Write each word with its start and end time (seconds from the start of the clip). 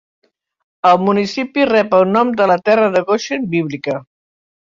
El 0.91 0.95
municipi 1.09 1.65
rep 1.71 1.93
el 1.99 2.07
nom 2.15 2.31
de 2.41 2.49
la 2.53 2.57
Terra 2.71 2.89
de 2.97 3.05
Goshen 3.11 3.47
bíblica. 3.53 4.01